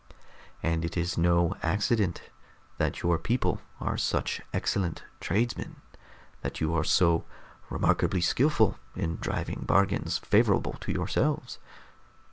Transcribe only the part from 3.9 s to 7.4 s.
such excellent tradesmen, that you are so